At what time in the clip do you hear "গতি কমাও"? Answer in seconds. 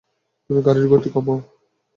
0.91-1.37